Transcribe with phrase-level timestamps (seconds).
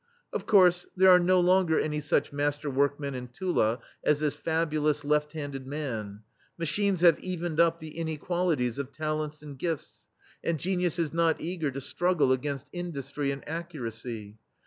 [0.33, 4.81] Of course, there are no longer any such master workmen in Tula as this fabu
[4.81, 6.21] lous, left handed man;
[6.57, 10.07] machines have evened up the inequalities of talents and gifts,
[10.43, 14.39] and genius is not eager to struggle against industry and accuracy.